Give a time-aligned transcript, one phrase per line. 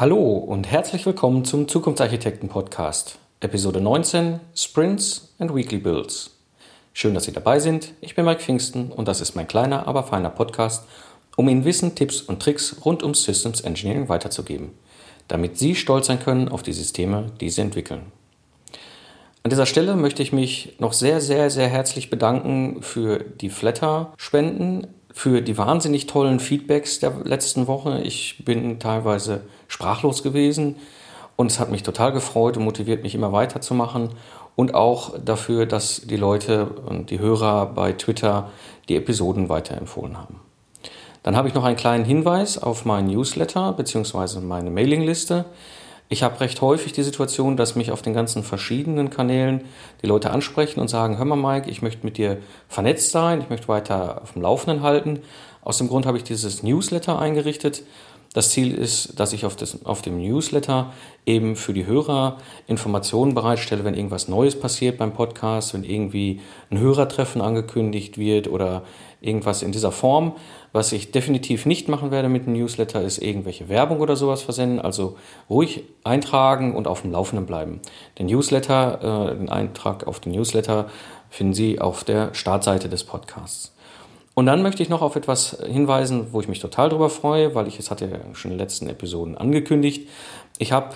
[0.00, 6.30] Hallo und herzlich willkommen zum Zukunftsarchitekten Podcast, Episode 19 Sprints and Weekly Builds.
[6.94, 7.92] Schön, dass Sie dabei sind.
[8.00, 10.86] Ich bin Mike Pfingsten und das ist mein kleiner, aber feiner Podcast,
[11.36, 14.70] um Ihnen Wissen, Tipps und Tricks rund um Systems Engineering weiterzugeben,
[15.28, 18.10] damit Sie stolz sein können auf die Systeme, die Sie entwickeln.
[19.42, 24.86] An dieser Stelle möchte ich mich noch sehr, sehr, sehr herzlich bedanken für die Flatter-Spenden,
[25.12, 28.00] für die wahnsinnig tollen Feedbacks der letzten Woche.
[28.02, 30.76] Ich bin teilweise sprachlos gewesen
[31.36, 34.10] und es hat mich total gefreut und motiviert mich immer weiterzumachen
[34.56, 38.50] und auch dafür, dass die Leute und die Hörer bei Twitter
[38.88, 40.40] die Episoden weiterempfohlen haben.
[41.22, 44.40] Dann habe ich noch einen kleinen Hinweis auf meinen Newsletter bzw.
[44.40, 45.44] meine Mailingliste.
[46.08, 49.62] Ich habe recht häufig die Situation, dass mich auf den ganzen verschiedenen Kanälen
[50.02, 53.48] die Leute ansprechen und sagen, hör mal Mike, ich möchte mit dir vernetzt sein, ich
[53.48, 55.20] möchte weiter auf dem Laufenden halten.
[55.62, 57.84] Aus dem Grund habe ich dieses Newsletter eingerichtet.
[58.32, 60.92] Das Ziel ist, dass ich auf, das, auf dem Newsletter
[61.26, 66.78] eben für die Hörer Informationen bereitstelle, wenn irgendwas Neues passiert beim Podcast, wenn irgendwie ein
[66.78, 68.84] Hörertreffen angekündigt wird oder
[69.20, 70.36] irgendwas in dieser Form.
[70.72, 74.80] Was ich definitiv nicht machen werde mit dem Newsletter, ist irgendwelche Werbung oder sowas versenden.
[74.80, 75.16] Also
[75.48, 77.80] ruhig eintragen und auf dem Laufenden bleiben.
[78.20, 80.88] Den Newsletter, äh, den Eintrag auf den Newsletter
[81.30, 83.72] finden Sie auf der Startseite des Podcasts.
[84.34, 87.66] Und dann möchte ich noch auf etwas hinweisen, wo ich mich total drüber freue, weil
[87.66, 90.08] ich es hatte ja schon in den letzten Episoden angekündigt.
[90.58, 90.94] Ich habe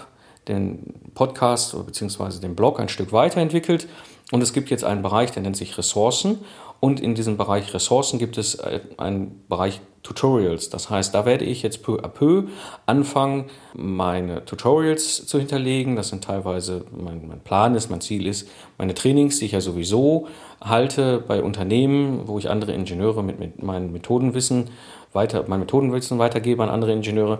[0.48, 2.40] den Podcast bzw.
[2.40, 3.88] den Blog ein Stück weiterentwickelt
[4.30, 6.38] und es gibt jetzt einen Bereich, der nennt sich Ressourcen
[6.84, 10.68] und in diesem Bereich Ressourcen gibt es äh, einen Bereich Tutorials.
[10.68, 12.42] Das heißt, da werde ich jetzt peu à peu
[12.84, 15.96] anfangen, meine Tutorials zu hinterlegen.
[15.96, 19.62] Das sind teilweise, mein, mein Plan ist, mein Ziel ist, meine Trainings, die ich ja
[19.62, 20.28] sowieso
[20.60, 24.68] halte bei Unternehmen, wo ich andere Ingenieure mit, mit meinem Methodenwissen
[25.14, 27.38] weiter, mein Methodenwissen weitergebe an andere Ingenieure,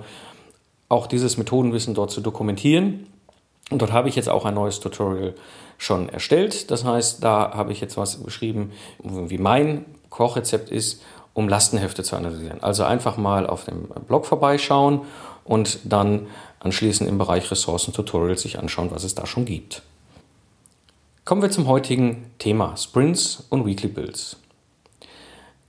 [0.88, 3.08] auch dieses Methodenwissen dort zu dokumentieren.
[3.70, 5.34] Und dort habe ich jetzt auch ein neues Tutorial
[5.78, 6.70] schon erstellt.
[6.70, 11.02] Das heißt, da habe ich jetzt was beschrieben, wie mein Kochrezept ist,
[11.32, 12.62] um Lastenhefte zu analysieren.
[12.62, 15.00] Also einfach mal auf dem Blog vorbeischauen
[15.44, 16.26] und dann
[16.60, 19.82] anschließend im Bereich Ressourcen Tutorials sich anschauen, was es da schon gibt.
[21.24, 24.36] Kommen wir zum heutigen Thema Sprints und Weekly Builds.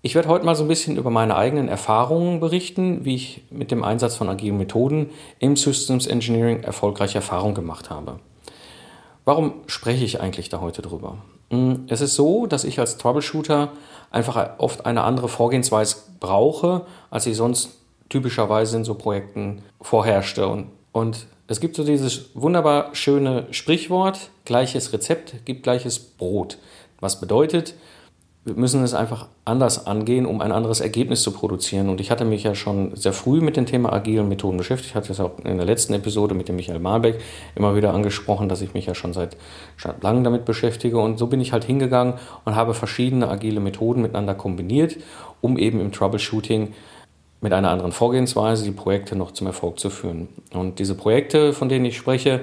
[0.06, 3.72] Ich werde heute mal so ein bisschen über meine eigenen Erfahrungen berichten, wie ich mit
[3.72, 8.20] dem Einsatz von agilen Methoden im Systems Engineering erfolgreiche Erfahrungen gemacht habe.
[9.24, 11.18] Warum spreche ich eigentlich da heute drüber?
[11.50, 13.72] Hm, es ist so, dass ich als Troubleshooter
[14.12, 17.72] einfach oft eine andere Vorgehensweise brauche, als sie sonst
[18.08, 20.48] typischerweise in so Projekten vorherrschte.
[20.48, 26.60] Und, und es gibt so dieses wunderbar schöne Sprichwort, gleiches Rezept gibt gleiches Brot.
[27.00, 27.74] Was bedeutet,
[28.46, 31.90] wir müssen es einfach anders angehen, um ein anderes Ergebnis zu produzieren.
[31.90, 34.92] Und ich hatte mich ja schon sehr früh mit dem Thema agilen Methoden beschäftigt.
[34.92, 37.20] Ich hatte es auch in der letzten Episode mit dem Michael Malbeck
[37.56, 39.36] immer wieder angesprochen, dass ich mich ja schon seit,
[40.02, 41.00] langem damit beschäftige.
[41.00, 42.14] Und so bin ich halt hingegangen
[42.46, 44.96] und habe verschiedene agile Methoden miteinander kombiniert,
[45.42, 46.74] um eben im Troubleshooting
[47.42, 50.28] mit einer anderen Vorgehensweise die Projekte noch zum Erfolg zu führen.
[50.54, 52.42] Und diese Projekte, von denen ich spreche,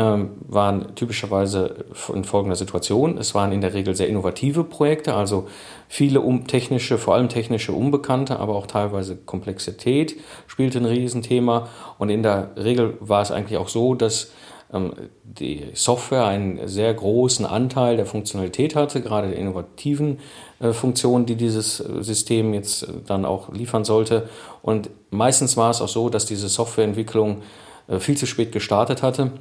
[0.00, 3.18] waren typischerweise in folgender Situation.
[3.18, 5.48] Es waren in der Regel sehr innovative Projekte, also
[5.88, 10.16] viele um, technische, vor allem technische Unbekannte, aber auch teilweise Komplexität
[10.46, 11.68] spielte ein Riesenthema.
[11.98, 14.30] Und in der Regel war es eigentlich auch so, dass
[14.72, 14.92] ähm,
[15.24, 20.20] die Software einen sehr großen Anteil der Funktionalität hatte, gerade der innovativen
[20.60, 24.28] äh, Funktionen, die dieses äh, System jetzt äh, dann auch liefern sollte.
[24.62, 27.42] Und meistens war es auch so, dass diese Softwareentwicklung
[27.88, 29.32] äh, viel zu spät gestartet hatte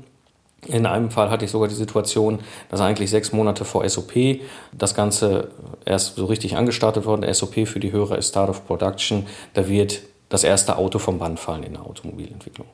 [0.65, 4.41] in einem Fall hatte ich sogar die Situation, dass eigentlich sechs Monate vor SOP
[4.71, 5.51] das Ganze
[5.85, 7.31] erst so richtig angestartet wurde.
[7.33, 9.27] SOP für die Hörer ist Start of Production.
[9.53, 12.67] Da wird das erste Auto vom Band fallen in der Automobilentwicklung.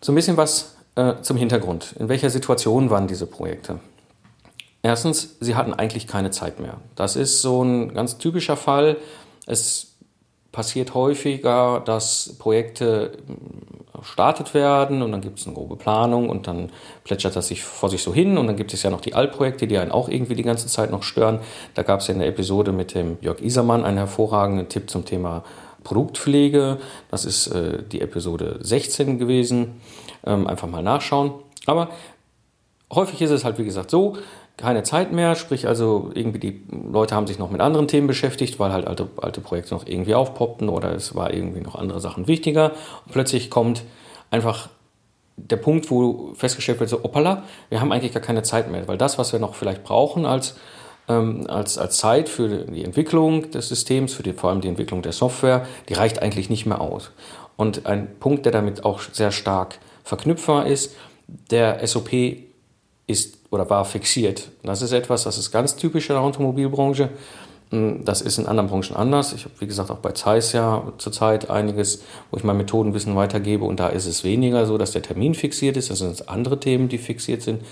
[0.00, 1.94] So ein bisschen was äh, zum Hintergrund.
[1.98, 3.80] In welcher Situation waren diese Projekte?
[4.82, 6.78] Erstens, sie hatten eigentlich keine Zeit mehr.
[6.96, 8.96] Das ist so ein ganz typischer Fall.
[9.46, 9.88] Es
[10.52, 13.12] passiert häufiger, dass Projekte
[14.00, 16.70] gestartet werden und dann gibt es eine grobe Planung und dann
[17.04, 19.66] plätschert das sich vor sich so hin und dann gibt es ja noch die Altprojekte,
[19.66, 21.40] die einen auch irgendwie die ganze Zeit noch stören.
[21.74, 25.04] Da gab es ja in der Episode mit dem Jörg Isermann einen hervorragenden Tipp zum
[25.04, 25.44] Thema
[25.84, 26.78] Produktpflege.
[27.10, 29.80] Das ist äh, die Episode 16 gewesen.
[30.26, 31.32] Ähm, einfach mal nachschauen.
[31.66, 31.90] Aber
[32.92, 34.16] häufig ist es halt, wie gesagt, so,
[34.60, 38.58] keine Zeit mehr, sprich also irgendwie die Leute haben sich noch mit anderen Themen beschäftigt,
[38.58, 42.28] weil halt alte, alte Projekte noch irgendwie aufpoppten oder es war irgendwie noch andere Sachen
[42.28, 42.72] wichtiger.
[43.06, 43.82] Und plötzlich kommt
[44.30, 44.68] einfach
[45.36, 48.98] der Punkt, wo festgestellt wird, so, opala, wir haben eigentlich gar keine Zeit mehr, weil
[48.98, 50.56] das, was wir noch vielleicht brauchen als,
[51.08, 55.02] ähm, als, als Zeit für die Entwicklung des Systems, für die, vor allem die Entwicklung
[55.02, 57.10] der Software, die reicht eigentlich nicht mehr aus.
[57.56, 60.94] Und ein Punkt, der damit auch sehr stark verknüpfbar ist,
[61.50, 62.10] der SOP
[63.10, 64.48] ist oder war fixiert.
[64.62, 67.10] Das ist etwas, das ist ganz typisch in der Automobilbranche.
[67.70, 69.32] Hm, das ist in anderen Branchen anders.
[69.32, 73.64] Ich habe, wie gesagt, auch bei Zeiss ja zurzeit einiges, wo ich mein Methodenwissen weitergebe
[73.64, 75.90] und da ist es weniger so, dass der Termin fixiert ist.
[75.90, 77.62] Das sind andere Themen, die fixiert sind.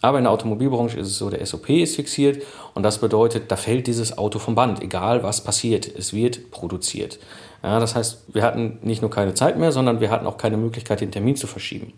[0.00, 2.42] Aber in der Automobilbranche ist es so, der SOP ist fixiert
[2.74, 5.90] und das bedeutet, da fällt dieses Auto vom Band, egal was passiert.
[5.96, 7.18] Es wird produziert.
[7.62, 10.58] Ja, das heißt, wir hatten nicht nur keine Zeit mehr, sondern wir hatten auch keine
[10.58, 11.94] Möglichkeit, den Termin zu verschieben.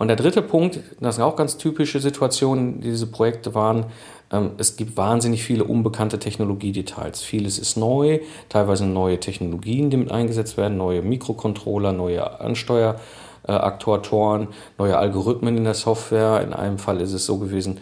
[0.00, 3.84] Und der dritte Punkt, das sind auch ganz typische Situationen, diese Projekte waren,
[4.32, 7.20] ähm, es gibt wahnsinnig viele unbekannte Technologiedetails.
[7.20, 14.48] Vieles ist neu, teilweise neue Technologien, die mit eingesetzt werden, neue Mikrocontroller, neue Ansteueraktuatoren,
[14.78, 16.40] neue Algorithmen in der Software.
[16.40, 17.78] In einem Fall ist es so gewesen,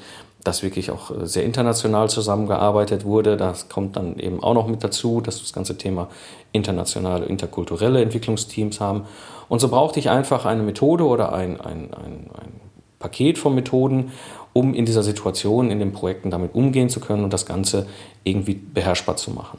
[0.48, 3.36] dass wirklich auch äh, sehr international zusammengearbeitet wurde.
[3.36, 6.08] Das kommt dann eben auch noch mit dazu, dass wir das ganze Thema
[6.52, 9.04] internationale, interkulturelle Entwicklungsteams haben.
[9.48, 12.60] Und so brauchte ich einfach eine Methode oder ein, ein, ein, ein
[12.98, 14.12] Paket von Methoden,
[14.54, 17.86] um in dieser Situation, in den Projekten damit umgehen zu können und das Ganze
[18.24, 19.58] irgendwie beherrschbar zu machen.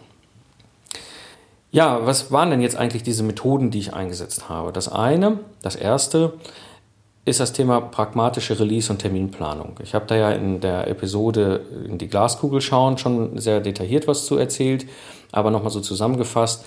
[1.72, 4.74] Ja, was waren denn jetzt eigentlich diese Methoden, die ich eingesetzt habe?
[4.74, 6.34] Das eine, das erste,
[7.30, 9.80] ist das Thema pragmatische Release- und Terminplanung.
[9.84, 14.26] Ich habe da ja in der Episode in die Glaskugel schauen schon sehr detailliert was
[14.26, 14.86] zu erzählt,
[15.32, 16.66] aber nochmal so zusammengefasst.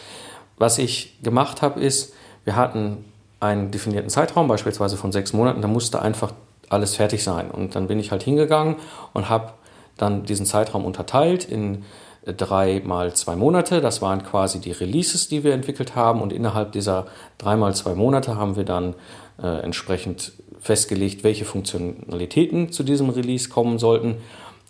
[0.58, 2.14] Was ich gemacht habe, ist,
[2.44, 3.04] wir hatten
[3.40, 6.32] einen definierten Zeitraum, beispielsweise von sechs Monaten, da musste einfach
[6.68, 7.50] alles fertig sein.
[7.50, 8.76] Und dann bin ich halt hingegangen
[9.12, 9.52] und habe
[9.96, 11.84] dann diesen Zeitraum unterteilt in
[12.24, 13.80] drei mal zwei Monate.
[13.80, 16.20] Das waren quasi die Releases, die wir entwickelt haben.
[16.20, 17.06] Und innerhalb dieser
[17.38, 18.94] drei mal zwei Monate haben wir dann
[19.42, 24.16] äh, entsprechend festgelegt, welche Funktionalitäten zu diesem Release kommen sollten,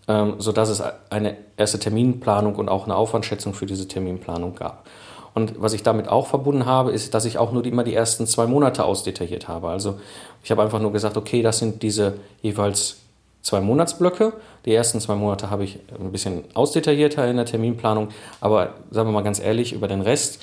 [0.08, 4.86] ähm, sodass es eine erste Terminplanung und auch eine Aufwandschätzung für diese Terminplanung gab.
[5.34, 8.26] Und was ich damit auch verbunden habe, ist, dass ich auch nur immer die ersten
[8.26, 9.68] zwei Monate ausdetailliert habe.
[9.68, 9.98] Also
[10.42, 12.96] ich habe einfach nur gesagt, okay, das sind diese jeweils
[13.42, 14.32] zwei Monatsblöcke.
[14.64, 18.08] Die ersten zwei Monate habe ich ein bisschen ausdetaillierter in der Terminplanung,
[18.40, 20.40] aber sagen wir mal ganz ehrlich, über den Rest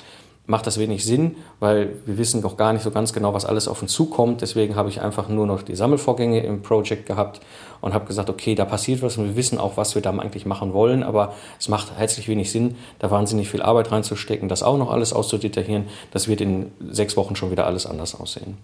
[0.50, 3.68] macht das wenig Sinn, weil wir wissen noch gar nicht so ganz genau, was alles
[3.68, 4.42] auf uns zukommt.
[4.42, 7.40] Deswegen habe ich einfach nur noch die Sammelvorgänge im Project gehabt
[7.80, 10.46] und habe gesagt, okay, da passiert was und wir wissen auch, was wir da eigentlich
[10.46, 14.76] machen wollen, aber es macht herzlich wenig Sinn, da wahnsinnig viel Arbeit reinzustecken, das auch
[14.76, 15.84] noch alles auszudetaillieren.
[16.10, 18.58] Das wird in sechs Wochen schon wieder alles anders aussehen.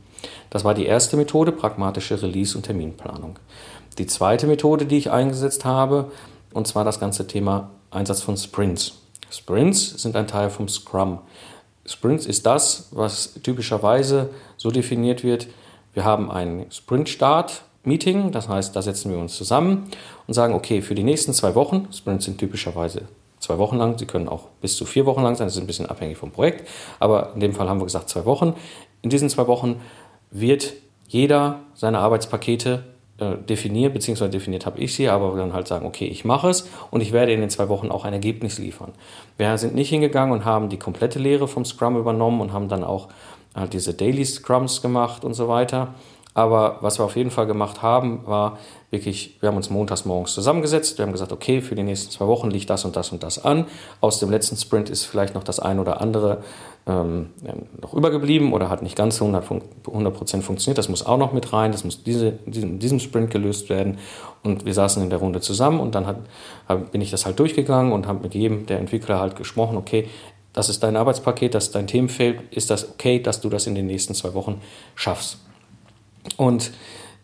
[0.50, 3.38] Das war die erste Methode, pragmatische Release- und Terminplanung.
[3.98, 6.10] Die zweite Methode, die ich eingesetzt habe,
[6.52, 8.94] und zwar das ganze Thema Einsatz von Sprints.
[9.31, 11.20] Sprints sind ein Teil vom Scrum.
[11.87, 15.48] Sprints ist das, was typischerweise so definiert wird.
[15.94, 19.84] Wir haben ein Sprint-Start-Meeting, das heißt, da setzen wir uns zusammen
[20.26, 23.02] und sagen, okay, für die nächsten zwei Wochen, Sprints sind typischerweise
[23.40, 25.66] zwei Wochen lang, sie können auch bis zu vier Wochen lang sein, das ist ein
[25.66, 26.69] bisschen abhängig vom Projekt,
[26.99, 28.54] aber in dem Fall haben wir gesagt zwei Wochen.
[29.02, 29.81] In diesen zwei Wochen
[30.31, 30.75] wird
[31.08, 32.84] jeder seine Arbeitspakete
[33.18, 36.68] äh, definiert, beziehungsweise definiert habe ich sie, aber dann halt sagen, okay, ich mache es
[36.90, 38.92] und ich werde in den zwei Wochen auch ein Ergebnis liefern.
[39.38, 42.84] Wir sind nicht hingegangen und haben die komplette Lehre vom Scrum übernommen und haben dann
[42.84, 43.08] auch
[43.54, 45.94] halt diese Daily Scrums gemacht und so weiter,
[46.37, 48.59] aber was wir auf jeden Fall gemacht haben, war
[48.91, 52.27] wirklich, wir haben uns montags morgens zusammengesetzt, wir haben gesagt, okay, für die nächsten zwei
[52.27, 53.65] Wochen liegt das und das und das an.
[54.03, 56.43] Aus dem letzten Sprint ist vielleicht noch das ein oder andere
[56.87, 57.31] ähm,
[57.81, 60.77] noch übergeblieben oder hat nicht ganz 100%, 100 funktioniert.
[60.77, 63.97] Das muss auch noch mit rein, das muss diese, in diesem Sprint gelöst werden.
[64.43, 66.19] Und wir saßen in der Runde zusammen und dann hat,
[66.93, 70.07] bin ich das halt durchgegangen und habe mit jedem der Entwickler halt gesprochen, okay,
[70.52, 73.75] das ist dein Arbeitspaket, das ist dein Themenfeld, ist das okay, dass du das in
[73.75, 74.61] den nächsten zwei Wochen
[74.95, 75.38] schaffst?
[76.37, 76.71] Und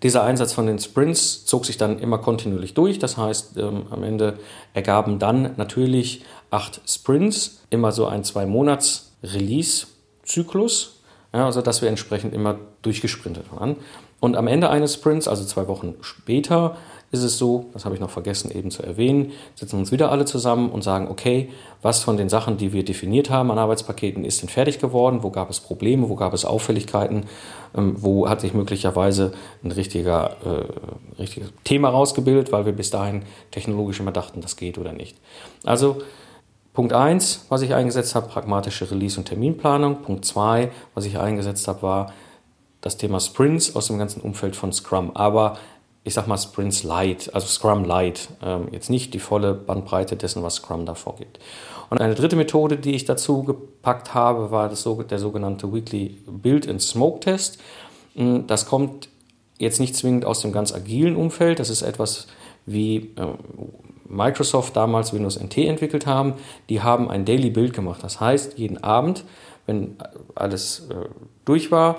[0.03, 2.99] dieser Einsatz von den Sprints zog sich dann immer kontinuierlich durch.
[2.99, 4.41] Das heißt, ähm, am Ende
[4.75, 10.97] ergaben dann natürlich acht Sprints, immer so ein Zwei-Monats-Release-Zyklus,
[11.33, 13.77] ja, also dass wir entsprechend immer durchgesprintet waren.
[14.21, 16.77] Und am Ende eines Sprints, also zwei Wochen später,
[17.13, 20.11] ist es so, das habe ich noch vergessen eben zu erwähnen, setzen wir uns wieder
[20.11, 21.51] alle zusammen und sagen, okay,
[21.83, 25.23] was von den Sachen, die wir definiert haben an Arbeitspaketen, ist denn fertig geworden?
[25.23, 26.09] Wo gab es Probleme?
[26.09, 27.27] Wo gab es Auffälligkeiten?
[27.77, 33.23] Ähm, wo hat sich möglicherweise ein richtiger, äh, richtiges Thema rausgebildet, weil wir bis dahin
[33.51, 35.19] technologisch immer dachten, das geht oder nicht.
[35.65, 35.99] Also
[36.73, 40.01] Punkt 1, was ich eingesetzt habe, pragmatische Release- und Terminplanung.
[40.01, 42.13] Punkt 2, was ich eingesetzt habe, war
[42.81, 45.15] das Thema Sprints aus dem ganzen Umfeld von Scrum.
[45.15, 45.59] Aber
[46.05, 50.43] ich sag mal Sprints Light, also Scrum Light, ähm, jetzt nicht die volle Bandbreite dessen,
[50.43, 51.39] was Scrum da vorgibt.
[51.91, 56.69] Und eine dritte Methode, die ich dazu gepackt habe, war das, der sogenannte Weekly Build
[56.69, 57.59] and Smoke Test.
[58.15, 59.09] Hm, das kommt
[59.59, 62.27] jetzt nicht zwingend aus dem ganz agilen Umfeld, das ist etwas
[62.67, 63.27] wie äh,
[64.09, 66.35] Microsoft damals Windows NT entwickelt haben.
[66.69, 68.03] Die haben ein Daily Build gemacht.
[68.03, 69.25] Das heißt, jeden Abend,
[69.67, 69.97] wenn
[70.35, 71.09] alles äh,
[71.45, 71.97] durch war,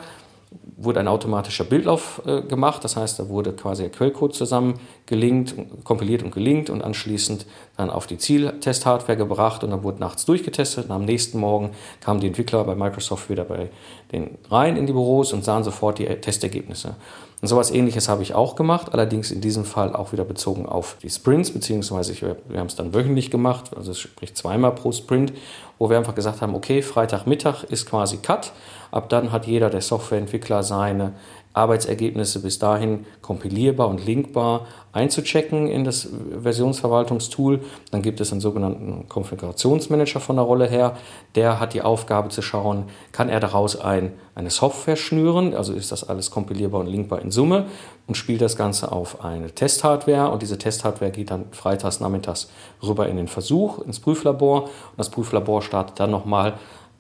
[0.78, 2.84] wurde ein automatischer Bildlauf äh, gemacht.
[2.84, 7.46] Das heißt, da wurde quasi der Quellcode zusammengelinkt, kompiliert und gelinkt und anschließend
[7.78, 10.86] dann auf die Zieltest-Hardware gebracht und dann wurde nachts durchgetestet.
[10.86, 13.70] Und am nächsten Morgen kamen die Entwickler bei Microsoft wieder bei
[14.12, 16.96] den rein in die Büros und sahen sofort die Testergebnisse.
[17.44, 20.96] Und sowas ähnliches habe ich auch gemacht, allerdings in diesem Fall auch wieder bezogen auf
[21.04, 25.34] die Sprints, beziehungsweise ich, wir haben es dann wöchentlich gemacht, also sprich zweimal pro Sprint,
[25.78, 28.54] wo wir einfach gesagt haben, okay, Freitagmittag ist quasi Cut,
[28.94, 31.14] ab dann hat jeder der Softwareentwickler seine
[31.54, 36.10] Arbeitsergebnisse bis dahin kompilierbar und linkbar einzuchecken in das
[36.42, 37.62] Versionsverwaltungstool.
[37.92, 40.98] Dann gibt es einen sogenannten Konfigurationsmanager von der Rolle her.
[41.36, 45.92] Der hat die Aufgabe zu schauen, kann er daraus ein, eine Software schnüren, also ist
[45.92, 47.66] das alles kompilierbar und linkbar in Summe
[48.08, 52.50] und spielt das Ganze auf eine Testhardware und diese Testhardware geht dann freitags nachmittags
[52.82, 56.56] rüber in den Versuch, ins Prüflabor und das Prüflabor startet dann nochmal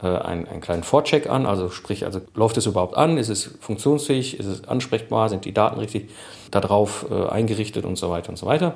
[0.08, 4.40] einen, einen kleinen Vorcheck an, also sprich, also läuft es überhaupt an, ist es funktionsfähig,
[4.40, 6.10] ist es ansprechbar, sind die Daten richtig
[6.52, 8.76] darauf äh, eingerichtet und so weiter und so weiter.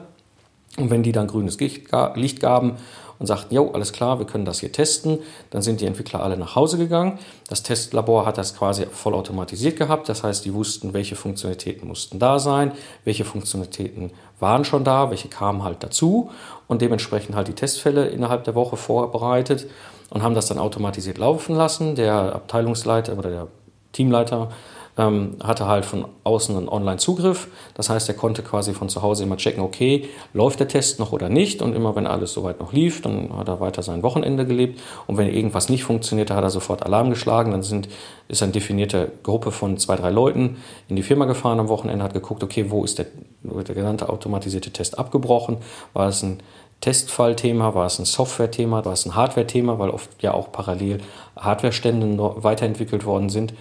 [0.77, 2.75] Und wenn die dann grünes Licht gaben
[3.19, 5.19] und sagten, jo, alles klar, wir können das hier testen,
[5.50, 7.19] dann sind die Entwickler alle nach Hause gegangen.
[7.50, 12.39] Das Testlabor hat das quasi vollautomatisiert gehabt, das heißt, die wussten, welche Funktionalitäten mussten da
[12.39, 12.71] sein,
[13.05, 16.29] welche Funktionalitäten waren schon da, welche kamen halt dazu
[16.67, 19.67] und dementsprechend halt die Testfälle innerhalb der Woche vorbereitet
[20.09, 21.95] und haben das dann automatisiert laufen lassen.
[21.95, 23.47] Der Abteilungsleiter oder der
[23.93, 24.50] Teamleiter
[24.98, 27.48] ähm, hatte halt von außen einen Online-Zugriff.
[27.75, 31.12] Das heißt, er konnte quasi von zu Hause immer checken, okay, läuft der Test noch
[31.12, 31.62] oder nicht.
[31.62, 34.82] Und immer wenn alles soweit noch lief, dann hat er weiter sein Wochenende gelebt.
[35.06, 37.51] Und wenn irgendwas nicht funktionierte, hat er sofort Alarm geschlagen.
[37.51, 37.89] Dann sind,
[38.27, 42.13] ist eine definierte Gruppe von zwei, drei Leuten in die Firma gefahren am Wochenende, hat
[42.13, 43.06] geguckt, okay, wo ist der,
[43.44, 45.58] der gesamte automatisierte Test abgebrochen?
[45.94, 46.39] War es ein
[46.82, 51.01] Testfallthema, war es ein Software-Thema, war es ein Hardware-Thema, weil oft ja auch parallel
[51.36, 53.54] Hardware-Stände weiterentwickelt worden sind.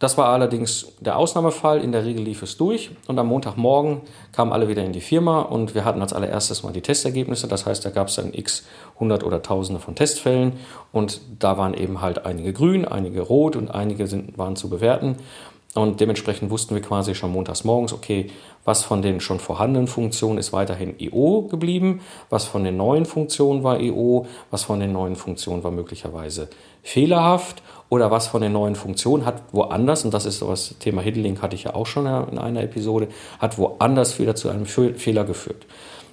[0.00, 1.80] Das war allerdings der Ausnahmefall.
[1.80, 4.00] In der Regel lief es durch und am Montagmorgen
[4.32, 7.46] kamen alle wieder in die Firma und wir hatten als allererstes mal die Testergebnisse.
[7.46, 8.64] Das heißt, da gab es dann x
[8.98, 10.54] hundert oder tausende von Testfällen
[10.90, 15.16] und da waren eben halt einige grün, einige rot und einige sind, waren zu bewerten.
[15.74, 18.30] Und dementsprechend wussten wir quasi schon montags morgens, okay,
[18.64, 23.64] was von den schon vorhandenen Funktionen ist weiterhin EO geblieben, was von den neuen Funktionen
[23.64, 26.48] war EO, was von den neuen Funktionen war möglicherweise
[26.82, 31.22] fehlerhaft oder was von den neuen Funktionen hat woanders, und das ist das Thema Hidden
[31.22, 35.24] Link hatte ich ja auch schon in einer Episode, hat woanders wieder zu einem Fehler
[35.24, 35.66] geführt.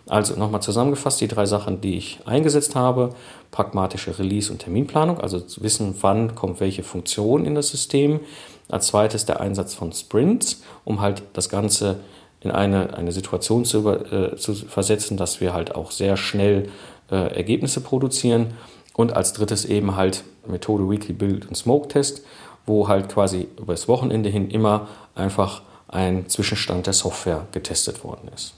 [0.07, 3.09] Also nochmal zusammengefasst, die drei Sachen, die ich eingesetzt habe,
[3.51, 8.19] pragmatische Release- und Terminplanung, also wissen, wann kommt welche Funktion in das System,
[8.67, 11.97] als zweites der Einsatz von Sprints, um halt das Ganze
[12.41, 16.69] in eine, eine Situation zu, äh, zu versetzen, dass wir halt auch sehr schnell
[17.11, 18.53] äh, Ergebnisse produzieren.
[18.93, 22.21] Und als drittes eben halt Methode Weekly Build und Smoke Test,
[22.65, 28.29] wo halt quasi über das Wochenende hin immer einfach ein Zwischenstand der Software getestet worden
[28.33, 28.53] ist.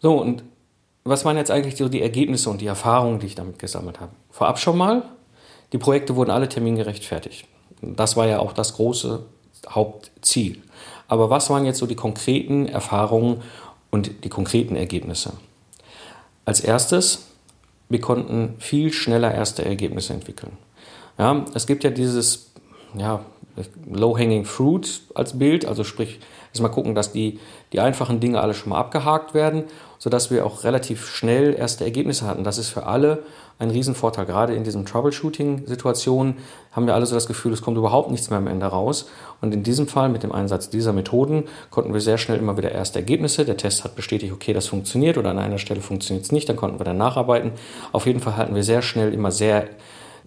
[0.00, 0.42] So, und
[1.04, 4.12] was waren jetzt eigentlich so die Ergebnisse und die Erfahrungen, die ich damit gesammelt habe?
[4.30, 5.02] Vorab schon mal,
[5.72, 7.46] die Projekte wurden alle termingerecht fertig.
[7.80, 9.24] Das war ja auch das große
[9.68, 10.62] Hauptziel.
[11.08, 13.42] Aber was waren jetzt so die konkreten Erfahrungen
[13.90, 15.32] und die konkreten Ergebnisse?
[16.44, 17.27] Als erstes,
[17.88, 20.52] wir konnten viel schneller erste Ergebnisse entwickeln.
[21.18, 22.52] Ja, es gibt ja dieses
[22.96, 23.24] ja,
[23.90, 27.40] Low-Hanging Fruit als Bild, also sprich, erstmal gucken, dass die,
[27.72, 29.64] die einfachen Dinge alle schon mal abgehakt werden,
[29.98, 32.44] sodass wir auch relativ schnell erste Ergebnisse hatten.
[32.44, 33.24] Das ist für alle
[33.58, 34.26] ein Riesenvorteil.
[34.26, 36.36] Gerade in diesen Troubleshooting-Situationen
[36.72, 39.08] haben wir alle so das Gefühl, es kommt überhaupt nichts mehr am Ende raus.
[39.40, 42.70] Und in diesem Fall mit dem Einsatz dieser Methoden konnten wir sehr schnell immer wieder
[42.70, 43.44] erste Ergebnisse.
[43.44, 46.56] Der Test hat bestätigt, okay, das funktioniert oder an einer Stelle funktioniert es nicht, dann
[46.56, 47.52] konnten wir dann nacharbeiten.
[47.92, 49.68] Auf jeden Fall hatten wir sehr schnell immer sehr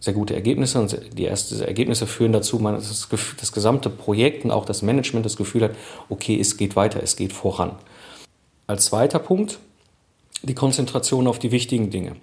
[0.01, 3.07] sehr gute Ergebnisse und die ersten Ergebnisse führen dazu, man das,
[3.39, 5.71] das gesamte Projekt und auch das Management das Gefühl hat,
[6.09, 7.73] okay, es geht weiter, es geht voran.
[8.71, 9.59] Als zweiter Punkt
[10.43, 12.15] die Konzentration auf die wichtigen Dinge.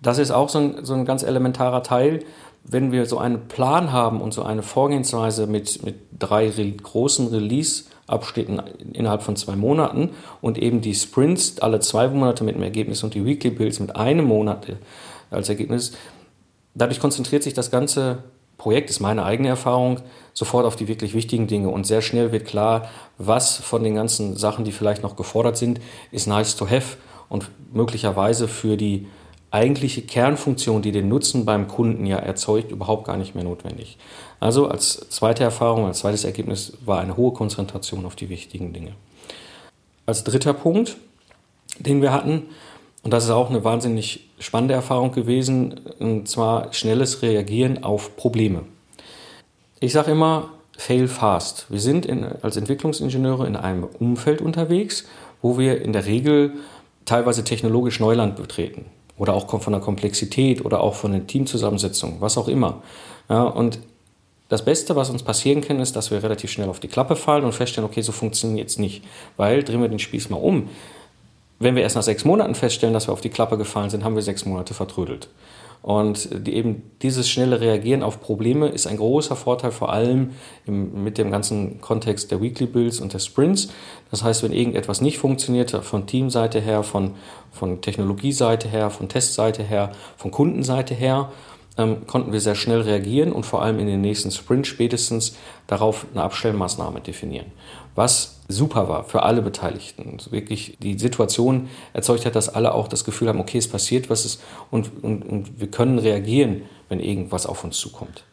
[0.00, 2.20] Das ist auch so ein, so ein ganz elementarer Teil.
[2.62, 7.26] Wenn wir so einen Plan haben und so eine Vorgehensweise mit, mit drei re großen
[7.26, 13.02] Release-Abschnitten innerhalb von zwei Monaten und eben die Sprints alle zwei Monate mit einem Ergebnis
[13.02, 14.68] und die Weekly Builds mit einem Monat
[15.32, 15.90] als Ergebnis,
[16.76, 18.18] dadurch konzentriert sich das ganze
[18.60, 20.00] Projekt, ist meine eigene Erfahrung,
[20.34, 24.36] sofort auf die wirklich wichtigen Dinge und sehr schnell wird klar, was von den ganzen
[24.36, 25.80] Sachen, die vielleicht noch gefordert sind,
[26.12, 26.98] ist nice to have
[27.30, 29.06] und möglicherweise für die
[29.50, 33.96] eigentliche Kernfunktion, die den Nutzen beim Kunden ja erzeugt, überhaupt gar nicht mehr notwendig.
[34.40, 38.92] Also als zweite Erfahrung, als zweites Ergebnis war eine hohe Konzentration auf die wichtigen Dinge.
[40.04, 40.98] Als dritter Punkt,
[41.78, 42.42] den wir hatten,
[43.02, 48.62] und das ist auch eine wahnsinnig spannende Erfahrung gewesen, und zwar schnelles Reagieren auf Probleme.
[49.80, 51.66] Ich sage immer, fail fast.
[51.70, 55.06] Wir sind in, als Entwicklungsingenieure in einem Umfeld unterwegs,
[55.42, 56.54] wo wir in der Regel
[57.04, 62.38] teilweise technologisch Neuland betreten oder auch von der Komplexität oder auch von der Teamzusammensetzung, was
[62.38, 62.82] auch immer.
[63.28, 63.78] Ja, und
[64.48, 67.44] das Beste, was uns passieren kann, ist, dass wir relativ schnell auf die Klappe fallen
[67.44, 69.04] und feststellen, okay, so funktioniert es nicht.
[69.36, 70.68] Weil, drehen wir den Spieß mal um.
[71.62, 74.14] Wenn wir erst nach sechs Monaten feststellen, dass wir auf die Klappe gefallen sind, haben
[74.14, 75.28] wir sechs Monate vertrödelt.
[75.82, 80.30] Und die, eben dieses schnelle Reagieren auf Probleme ist ein großer Vorteil, vor allem
[80.66, 83.68] im, mit dem ganzen Kontext der Weekly Builds und der Sprints.
[84.10, 87.12] Das heißt, wenn irgendetwas nicht funktioniert, von Teamseite her, von,
[87.52, 91.30] von Technologieseite her, von Testseite her, von Kundenseite her,
[91.76, 95.36] ähm, konnten wir sehr schnell reagieren und vor allem in den nächsten Sprint spätestens
[95.66, 97.52] darauf eine Abstellmaßnahme definieren.
[97.94, 100.18] Was super war für alle Beteiligten.
[100.30, 104.24] Wirklich die Situation erzeugt hat, dass alle auch das Gefühl haben, okay, es passiert was
[104.24, 108.24] ist und, und, und wir können reagieren, wenn irgendwas auf uns zukommt.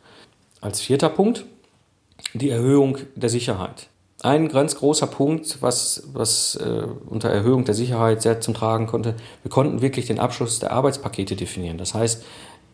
[0.61, 1.45] Als vierter Punkt
[2.33, 3.87] die Erhöhung der Sicherheit.
[4.23, 9.13] Ein ganz großer Punkt, was, was äh, unter Erhöhung der Sicherheit sehr zum Tragen konnte,
[9.43, 11.77] wir konnten wirklich den Abschluss der Arbeitspakete definieren.
[11.77, 12.25] Das heißt,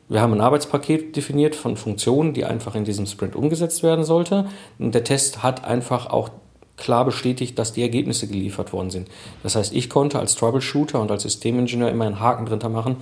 [0.10, 4.48] wir haben ein Arbeitspaket definiert von Funktionen, die einfach in diesem Sprint umgesetzt werden sollte.
[4.80, 6.30] Und der Test hat einfach auch
[6.78, 9.10] klar bestätigt, dass die Ergebnisse geliefert worden sind.
[9.44, 12.98] Das heißt, ich konnte als Troubleshooter und als Systemingenieur immer einen Haken drunter machen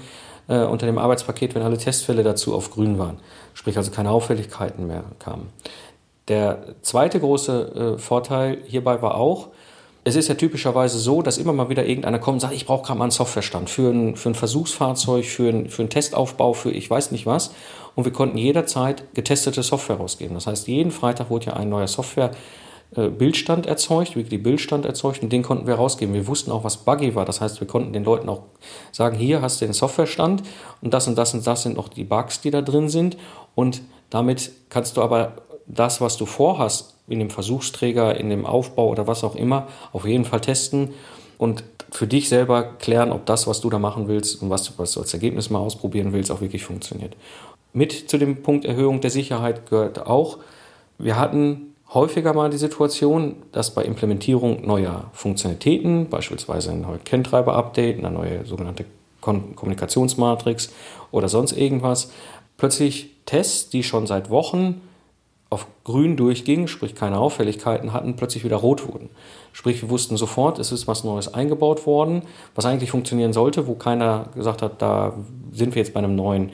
[0.48, 3.18] äh, unter dem Arbeitspaket, wenn alle Testfälle dazu auf grün waren.
[3.54, 5.50] Sprich also keine Auffälligkeiten mehr kamen.
[6.28, 9.50] Der zweite große äh, Vorteil hierbei war auch,
[10.04, 12.88] es ist ja typischerweise so, dass immer mal wieder irgendeiner kommt und sagt, ich brauche
[12.88, 16.72] gerade mal einen Softwarestand für ein, für ein Versuchsfahrzeug, für, ein, für einen Testaufbau, für
[16.72, 17.51] ich weiß nicht was.
[17.94, 20.34] Und wir konnten jederzeit getestete Software rausgeben.
[20.34, 22.32] Das heißt, jeden Freitag wurde ja ein neuer Software
[22.94, 26.14] Bildstand erzeugt, Weekly Bildstand erzeugt und den konnten wir rausgeben.
[26.14, 27.24] Wir wussten auch, was buggy war.
[27.24, 28.44] Das heißt, wir konnten den Leuten auch
[28.92, 30.44] sagen, hier hast du den Softwarestand
[30.82, 33.16] und das und das und das sind noch die Bugs, die da drin sind.
[33.56, 35.34] Und damit kannst du aber
[35.68, 40.06] das, was du vorhast, in dem Versuchsträger, in dem Aufbau oder was auch immer, auf
[40.06, 40.94] jeden Fall testen
[41.38, 44.94] und für dich selber klären, ob das, was du da machen willst und was, was
[44.94, 47.16] du als Ergebnis mal ausprobieren willst, auch wirklich funktioniert.
[47.74, 50.40] Mit zu dem Punkt Erhöhung der Sicherheit gehört auch,
[50.98, 58.00] wir hatten häufiger mal die Situation, dass bei Implementierung neuer Funktionalitäten, beispielsweise ein neues Kenntreiber-Update,
[58.00, 58.86] eine neue sogenannte
[59.22, 60.72] Kommunikationsmatrix
[61.12, 62.12] oder sonst irgendwas,
[62.58, 64.82] plötzlich Tests, die schon seit Wochen
[65.50, 69.10] auf grün durchging, sprich keine Auffälligkeiten hatten, plötzlich wieder rot wurden.
[69.51, 72.22] Sprich, wir wussten sofort, es ist was Neues eingebaut worden,
[72.56, 75.14] was eigentlich funktionieren sollte, wo keiner gesagt hat, da
[75.51, 76.51] sind wir jetzt bei einem neuen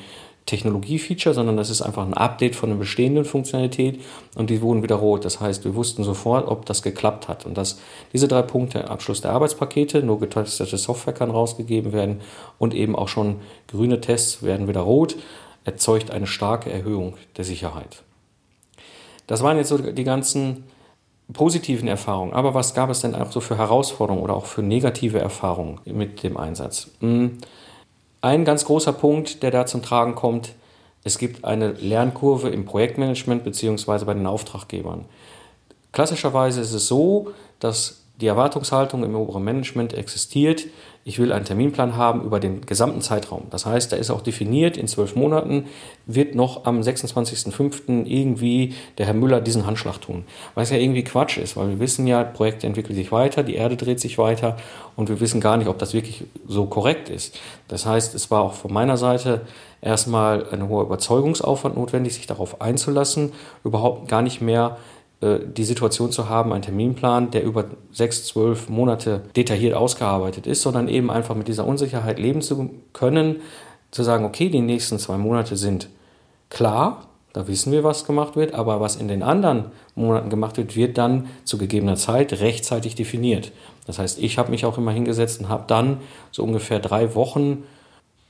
[0.47, 4.01] Technologie-Feature, sondern das ist einfach ein Update von einer bestehenden Funktionalität
[4.35, 5.23] und die wurden wieder rot.
[5.25, 7.45] Das heißt, wir wussten sofort, ob das geklappt hat.
[7.45, 7.79] Und dass
[8.13, 12.21] diese drei Punkte, Abschluss der Arbeitspakete, nur getestete Software kann rausgegeben werden
[12.57, 15.15] und eben auch schon grüne Tests werden wieder rot,
[15.65, 18.03] erzeugt eine starke Erhöhung der Sicherheit.
[19.27, 20.63] Das waren jetzt so die ganzen
[21.33, 22.33] positiven Erfahrungen.
[22.33, 26.23] Aber was gab es denn auch so für Herausforderungen oder auch für negative Erfahrungen mit
[26.23, 26.89] dem Einsatz?
[27.01, 27.37] Hm,
[28.21, 30.53] ein ganz großer Punkt, der da zum Tragen kommt,
[31.03, 34.05] es gibt eine Lernkurve im Projektmanagement bzw.
[34.05, 35.05] bei den Auftraggebern.
[35.91, 40.65] Klassischerweise ist es so, dass die Erwartungshaltung im oberen Management existiert,
[41.07, 43.43] ich will einen Terminplan haben über den gesamten Zeitraum.
[43.49, 45.67] Das heißt, da ist auch definiert, in zwölf Monaten
[46.05, 48.05] wird noch am 26.05.
[48.05, 50.25] irgendwie der Herr Müller diesen Handschlag tun.
[50.53, 53.77] Was ja irgendwie Quatsch ist, weil wir wissen ja, Projekte entwickeln sich weiter, die Erde
[53.77, 54.57] dreht sich weiter
[54.97, 57.39] und wir wissen gar nicht, ob das wirklich so korrekt ist.
[57.69, 59.43] Das heißt, es war auch von meiner Seite
[59.79, 63.31] erstmal ein hoher Überzeugungsaufwand notwendig, sich darauf einzulassen,
[63.63, 64.75] überhaupt gar nicht mehr
[65.21, 70.87] die Situation zu haben, einen Terminplan, der über sechs, zwölf Monate detailliert ausgearbeitet ist, sondern
[70.87, 73.37] eben einfach mit dieser Unsicherheit leben zu können,
[73.89, 75.89] zu sagen, okay, die nächsten zwei Monate sind
[76.49, 80.75] klar, da wissen wir, was gemacht wird, aber was in den anderen Monaten gemacht wird,
[80.75, 83.51] wird dann zu gegebener Zeit rechtzeitig definiert.
[83.85, 85.99] Das heißt, ich habe mich auch immer hingesetzt und habe dann
[86.31, 87.63] so ungefähr drei Wochen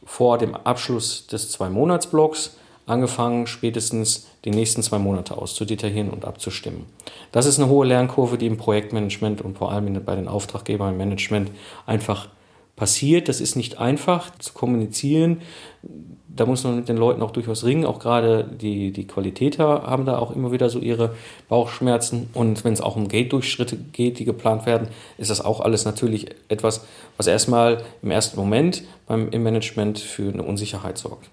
[0.06, 6.86] vor dem Abschluss des Zwei-Monats-Blocks angefangen, spätestens die nächsten zwei Monate auszudetaillieren und abzustimmen.
[7.32, 10.98] Das ist eine hohe Lernkurve, die im Projektmanagement und vor allem bei den Auftraggebern im
[10.98, 11.52] Management
[11.86, 12.30] einfach
[12.78, 13.28] passiert.
[13.28, 15.42] Das ist nicht einfach zu kommunizieren.
[16.30, 17.84] Da muss man mit den Leuten auch durchaus ringen.
[17.84, 21.16] Auch gerade die, die Qualitäter haben da auch immer wieder so ihre
[21.50, 22.30] Bauchschmerzen.
[22.34, 26.28] Und wenn es auch um Gate-Durchschritte geht, die geplant werden, ist das auch alles natürlich
[26.48, 26.86] etwas,
[27.18, 31.30] was erstmal im ersten Moment beim, im Management für eine Unsicherheit sorgt.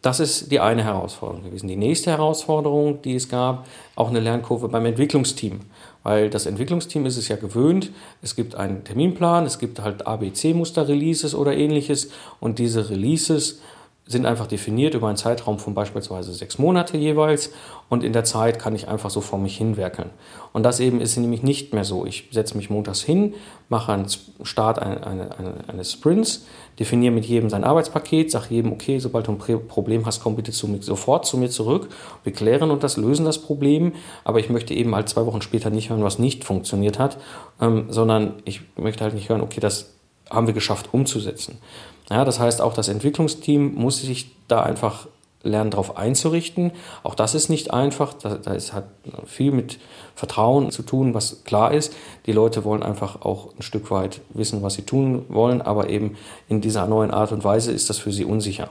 [0.00, 1.66] Das ist die eine Herausforderung gewesen.
[1.66, 5.60] Die nächste Herausforderung, die es gab, auch eine Lernkurve beim Entwicklungsteam.
[6.04, 7.90] Weil das Entwicklungsteam ist es ja gewöhnt,
[8.22, 13.60] es gibt einen Terminplan, es gibt halt ABC-Muster-Releases oder ähnliches und diese Releases
[14.08, 17.52] sind einfach definiert über einen Zeitraum von beispielsweise sechs Monate jeweils
[17.90, 20.08] und in der Zeit kann ich einfach so vor mich hinwerkeln.
[20.54, 22.06] Und das eben ist nämlich nicht mehr so.
[22.06, 23.34] Ich setze mich montags hin,
[23.68, 24.06] mache einen
[24.42, 25.28] Start eine, eine,
[25.68, 26.46] eines Sprints,
[26.78, 30.52] definiere mit jedem sein Arbeitspaket, sage jedem, okay, sobald du ein Problem hast, komm bitte
[30.52, 31.88] zu mir, sofort zu mir zurück.
[32.24, 33.92] Wir klären und das lösen das Problem,
[34.24, 37.18] aber ich möchte eben halt zwei Wochen später nicht hören, was nicht funktioniert hat,
[37.60, 39.90] ähm, sondern ich möchte halt nicht hören, okay, das
[40.30, 41.58] haben wir geschafft umzusetzen.
[42.10, 45.08] Ja, das heißt, auch das Entwicklungsteam muss sich da einfach
[45.42, 46.72] lernen, darauf einzurichten.
[47.02, 48.14] Auch das ist nicht einfach.
[48.14, 48.84] Da, da hat
[49.26, 49.78] viel mit
[50.14, 51.94] Vertrauen zu tun, was klar ist.
[52.26, 56.16] Die Leute wollen einfach auch ein Stück weit wissen, was sie tun wollen, aber eben
[56.48, 58.68] in dieser neuen Art und Weise ist das für sie unsicher.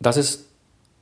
[0.00, 0.46] Das ist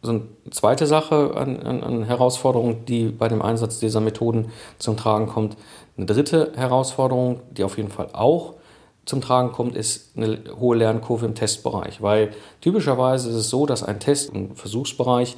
[0.03, 4.97] so eine zweite Sache an, an, an Herausforderung, die bei dem Einsatz dieser Methoden zum
[4.97, 5.57] Tragen kommt.
[5.97, 8.55] Eine dritte Herausforderung, die auf jeden Fall auch
[9.11, 13.83] zum Tragen kommt, ist eine hohe Lernkurve im Testbereich, weil typischerweise ist es so, dass
[13.83, 15.37] ein Test- und Versuchsbereich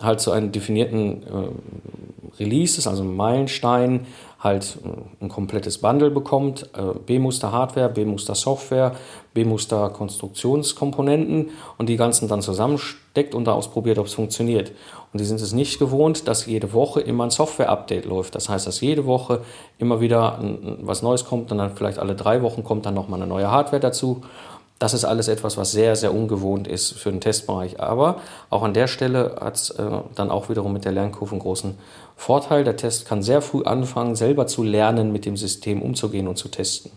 [0.00, 4.06] halt zu einem definierten äh, Release ist, also einem Meilenstein,
[4.40, 4.78] halt
[5.20, 8.94] ein komplettes Bundle bekommt, äh, B-Muster Hardware, B-Muster Software,
[9.32, 14.72] B-Muster Konstruktionskomponenten und die ganzen dann zusammensteckt und da ausprobiert, ob es funktioniert.
[15.14, 18.34] Und die sind es nicht gewohnt, dass jede Woche immer ein Software-Update läuft.
[18.34, 19.42] Das heißt, dass jede Woche
[19.78, 20.40] immer wieder
[20.80, 23.78] was Neues kommt und dann vielleicht alle drei Wochen kommt dann nochmal eine neue Hardware
[23.78, 24.22] dazu.
[24.80, 27.78] Das ist alles etwas, was sehr, sehr ungewohnt ist für den Testbereich.
[27.78, 28.16] Aber
[28.50, 29.84] auch an der Stelle hat es äh,
[30.16, 31.78] dann auch wiederum mit der Lernkurve einen großen
[32.16, 32.64] Vorteil.
[32.64, 36.48] Der Test kann sehr früh anfangen, selber zu lernen, mit dem System umzugehen und zu
[36.48, 36.90] testen.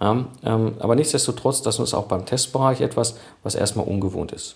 [0.00, 4.54] Ja, ähm, aber nichtsdestotrotz, das ist auch beim Testbereich etwas, was erstmal ungewohnt ist.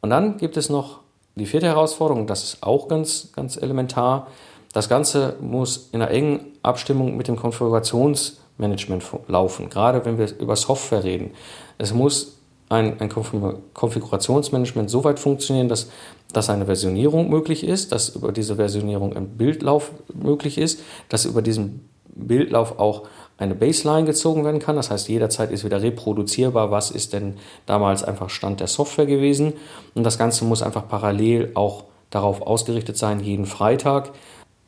[0.00, 0.99] Und dann gibt es noch
[1.34, 4.26] die vierte Herausforderung, das ist auch ganz, ganz elementar.
[4.72, 10.28] Das Ganze muss in einer engen Abstimmung mit dem Konfigurations- Management laufen, gerade wenn wir
[10.38, 11.32] über Software reden.
[11.78, 12.38] Es muss
[12.68, 15.90] ein, ein Konfigurationsmanagement so weit funktionieren, dass,
[16.32, 21.42] dass eine Versionierung möglich ist, dass über diese Versionierung ein Bildlauf möglich ist, dass über
[21.42, 23.08] diesen Bildlauf auch
[23.40, 24.76] eine Baseline gezogen werden kann.
[24.76, 29.54] Das heißt, jederzeit ist wieder reproduzierbar, was ist denn damals einfach Stand der Software gewesen.
[29.94, 34.10] Und das Ganze muss einfach parallel auch darauf ausgerichtet sein, jeden Freitag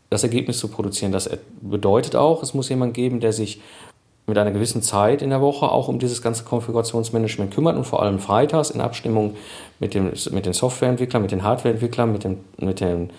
[0.08, 1.12] das Ergebnis zu produzieren.
[1.12, 1.28] Das
[1.60, 3.60] bedeutet auch, es muss jemand geben, der sich
[4.26, 8.02] mit einer gewissen Zeit in der Woche auch um dieses ganze Konfigurationsmanagement kümmert und vor
[8.02, 9.36] allem freitags in Abstimmung
[9.80, 13.10] mit, dem, mit den Softwareentwicklern, mit den Hardwareentwicklern, mit, dem, mit den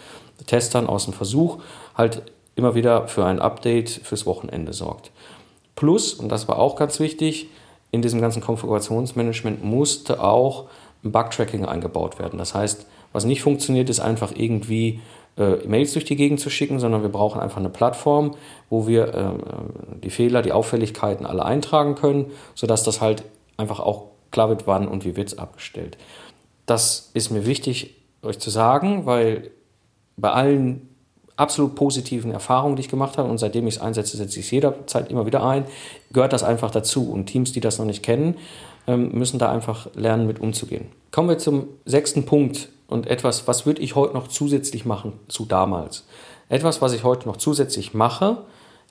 [0.47, 1.59] Testern aus dem Versuch
[1.95, 2.23] halt
[2.55, 5.11] immer wieder für ein Update fürs Wochenende sorgt.
[5.75, 7.49] Plus, und das war auch ganz wichtig,
[7.91, 10.65] in diesem ganzen Konfigurationsmanagement musste auch
[11.03, 12.39] ein Bugtracking eingebaut werden.
[12.39, 15.01] Das heißt, was nicht funktioniert, ist einfach irgendwie
[15.37, 18.35] äh, Mails durch die Gegend zu schicken, sondern wir brauchen einfach eine Plattform,
[18.69, 23.23] wo wir äh, die Fehler, die Auffälligkeiten alle eintragen können, sodass das halt
[23.57, 25.97] einfach auch klar wird, wann und wie wird es abgestellt.
[26.65, 29.51] Das ist mir wichtig, euch zu sagen, weil
[30.17, 30.89] bei allen
[31.35, 34.51] absolut positiven Erfahrungen, die ich gemacht habe und seitdem ich es einsetze, setze ich es
[34.51, 35.65] jederzeit immer wieder ein,
[36.11, 37.11] gehört das einfach dazu.
[37.11, 38.35] Und Teams, die das noch nicht kennen,
[38.87, 40.87] ähm, müssen da einfach lernen, mit umzugehen.
[41.11, 45.45] Kommen wir zum sechsten Punkt, und etwas, was würde ich heute noch zusätzlich machen zu
[45.45, 46.05] damals?
[46.47, 48.37] Etwas, was ich heute noch zusätzlich mache,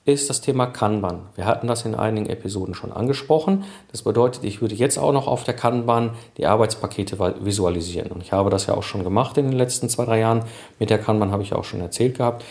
[0.05, 1.21] ist das Thema Kanban.
[1.35, 3.63] Wir hatten das in einigen Episoden schon angesprochen.
[3.91, 8.11] Das bedeutet, ich würde jetzt auch noch auf der Kanban die Arbeitspakete visualisieren.
[8.11, 10.43] Und ich habe das ja auch schon gemacht in den letzten zwei, drei Jahren.
[10.77, 12.43] Mit der Kanban habe ich auch schon erzählt gehabt.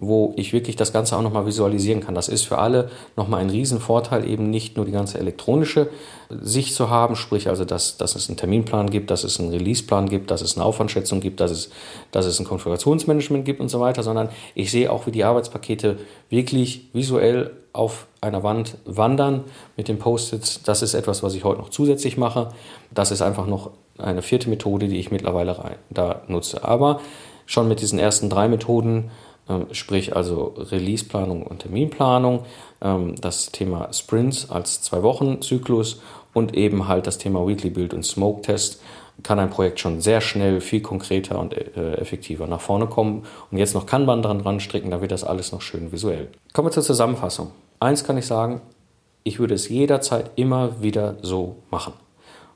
[0.00, 2.14] Wo ich wirklich das Ganze auch nochmal visualisieren kann.
[2.14, 5.88] Das ist für alle nochmal ein Riesenvorteil, eben nicht nur die ganze elektronische
[6.30, 10.08] Sicht zu haben, sprich also, dass, dass es einen Terminplan gibt, dass es einen Releaseplan
[10.08, 11.70] gibt, dass es eine Aufwandschätzung gibt, dass es,
[12.12, 15.98] dass es ein Konfigurationsmanagement gibt und so weiter, sondern ich sehe auch, wie die Arbeitspakete
[16.30, 19.44] wirklich visuell auf einer Wand wandern
[19.76, 20.62] mit den Post-its.
[20.62, 22.48] Das ist etwas, was ich heute noch zusätzlich mache.
[22.90, 26.64] Das ist einfach noch eine vierte Methode, die ich mittlerweile da nutze.
[26.64, 27.00] Aber
[27.46, 29.10] schon mit diesen ersten drei Methoden
[29.72, 32.44] sprich also Releaseplanung und Terminplanung,
[32.80, 36.00] ähm, das Thema Sprints als Zwei-Wochen-Zyklus
[36.32, 38.80] und eben halt das Thema Weekly Build und Smoke Test
[39.22, 43.24] kann ein Projekt schon sehr schnell, viel konkreter und äh, effektiver nach vorne kommen.
[43.50, 46.28] Und jetzt noch Kanban dran dran stricken, dann wird das alles noch schön visuell.
[46.52, 47.50] Kommen wir zur Zusammenfassung.
[47.80, 48.60] Eins kann ich sagen,
[49.22, 51.92] ich würde es jederzeit immer wieder so machen.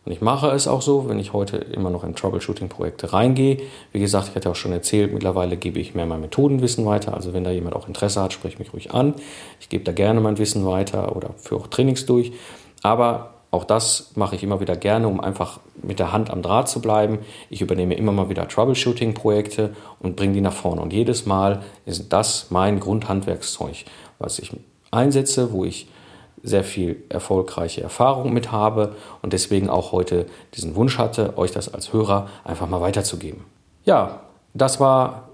[0.05, 3.59] Und ich mache es auch so, wenn ich heute immer noch in Troubleshooting-Projekte reingehe.
[3.93, 7.15] Wie gesagt, ich hatte auch schon erzählt, mittlerweile gebe ich mehr mein Methodenwissen weiter.
[7.15, 9.15] Also wenn da jemand auch Interesse hat, spreche mich ruhig an.
[9.61, 12.33] Ich gebe da gerne mein Wissen weiter oder führe auch Trainings durch.
[12.83, 16.69] Aber auch das mache ich immer wieder gerne, um einfach mit der Hand am Draht
[16.69, 17.21] zu bleiben.
[17.49, 20.83] Ich übernehme immer mal wieder Troubleshooting-Projekte und bringe die nach vorne.
[20.83, 23.85] Und jedes Mal ist das mein Grundhandwerkszeug,
[24.19, 24.51] was ich
[24.91, 25.89] einsetze, wo ich
[26.45, 31.73] sehr viel erfolgreiche Erfahrung mit habe und deswegen auch heute diesen Wunsch hatte, euch das
[31.73, 33.45] als Hörer einfach mal weiterzugeben.
[33.85, 34.21] Ja,
[34.53, 35.31] das war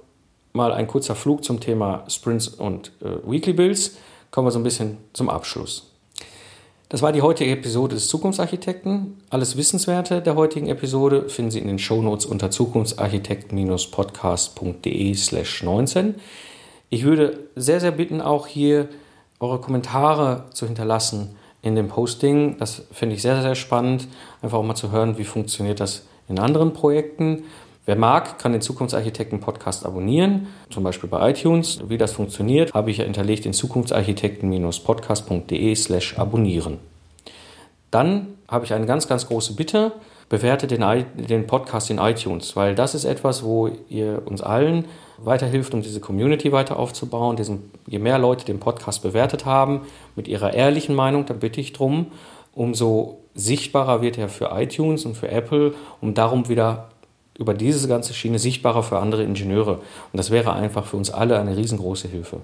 [0.52, 3.96] mal ein kurzer Flug zum Thema Sprints und äh, Weekly Bills.
[4.30, 5.88] Kommen wir so ein bisschen zum Abschluss.
[6.88, 9.22] Das war die heutige Episode des Zukunftsarchitekten.
[9.30, 16.16] Alles Wissenswerte der heutigen Episode finden Sie in den Shownotes unter zukunftsarchitekten-podcast.de slash 19.
[16.88, 18.88] Ich würde sehr, sehr bitten, auch hier
[19.40, 22.56] eure Kommentare zu hinterlassen in dem Posting.
[22.58, 24.08] Das finde ich sehr, sehr spannend,
[24.42, 27.42] einfach auch mal zu hören, wie funktioniert das in anderen Projekten.
[27.86, 31.80] Wer mag, kann den Zukunftsarchitekten-Podcast abonnieren, zum Beispiel bei iTunes.
[31.88, 36.78] Wie das funktioniert, habe ich ja hinterlegt in zukunftsarchitekten-podcast.de slash abonnieren.
[37.90, 39.92] Dann habe ich eine ganz, ganz große Bitte.
[40.28, 40.84] Bewertet den,
[41.16, 44.84] den Podcast in iTunes, weil das ist etwas, wo ihr uns allen
[45.22, 47.36] weiterhilft, um diese Community weiter aufzubauen.
[47.36, 49.82] Diesen, je mehr Leute den Podcast bewertet haben,
[50.16, 52.06] mit ihrer ehrlichen Meinung, da bitte ich drum,
[52.52, 56.88] umso sichtbarer wird er für iTunes und für Apple, um darum wieder
[57.38, 59.76] über diese ganze Schiene sichtbarer für andere Ingenieure.
[59.76, 62.38] Und das wäre einfach für uns alle eine riesengroße Hilfe.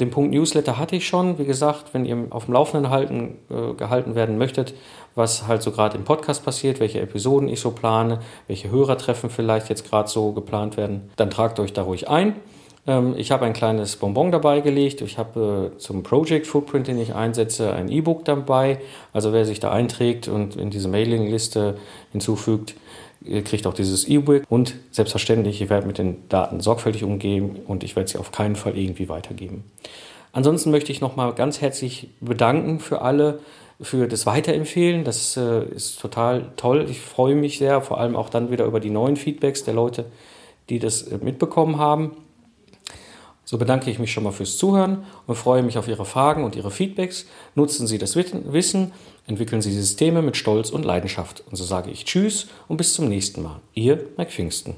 [0.00, 1.38] Den Punkt Newsletter hatte ich schon.
[1.38, 4.74] Wie gesagt, wenn ihr auf dem Laufenden halten, äh, gehalten werden möchtet,
[5.16, 9.68] was halt so gerade im Podcast passiert, welche Episoden ich so plane, welche Hörertreffen vielleicht
[9.68, 12.36] jetzt gerade so geplant werden, dann tragt euch da ruhig ein.
[12.86, 15.00] Ähm, ich habe ein kleines Bonbon dabei gelegt.
[15.02, 18.78] Ich habe äh, zum Project Footprint, den ich einsetze, ein E-Book dabei.
[19.12, 21.76] Also wer sich da einträgt und in diese Mailingliste
[22.12, 22.74] hinzufügt,
[23.28, 27.84] Ihr kriegt auch dieses E-Book und selbstverständlich, ich werde mit den Daten sorgfältig umgehen und
[27.84, 29.64] ich werde sie auf keinen Fall irgendwie weitergeben.
[30.32, 33.40] Ansonsten möchte ich nochmal ganz herzlich bedanken für alle,
[33.80, 35.04] für das Weiterempfehlen.
[35.04, 36.86] Das äh, ist total toll.
[36.88, 40.06] Ich freue mich sehr, vor allem auch dann wieder über die neuen Feedbacks der Leute,
[40.68, 42.12] die das äh, mitbekommen haben.
[43.48, 46.54] So bedanke ich mich schon mal fürs Zuhören und freue mich auf Ihre Fragen und
[46.54, 47.24] Ihre Feedbacks.
[47.54, 48.92] Nutzen Sie das Wissen,
[49.26, 51.44] entwickeln Sie Systeme mit Stolz und Leidenschaft.
[51.48, 53.62] Und so sage ich Tschüss und bis zum nächsten Mal.
[53.72, 54.76] Ihr Mike Pfingsten.